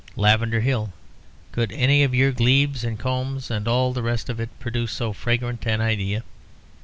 "Lavender 0.15 0.61
Hill! 0.61 0.91
Could 1.51 1.71
any 1.73 2.01
of 2.01 2.15
your 2.15 2.31
glebes 2.31 2.83
and 2.83 2.97
combes 2.97 3.51
and 3.51 3.67
all 3.67 3.93
the 3.93 4.01
rest 4.01 4.29
of 4.29 4.39
it 4.39 4.49
produce 4.59 4.91
so 4.93 5.13
fragrant 5.13 5.67
an 5.67 5.79
idea? 5.79 6.23